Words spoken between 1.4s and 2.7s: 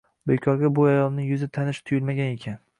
tanish tuyulmagan ekan